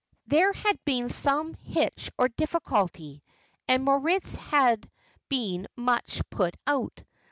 [0.25, 3.21] There had been some hitch or difficulty,
[3.67, 4.89] and Moritz had
[5.29, 7.03] been much put out.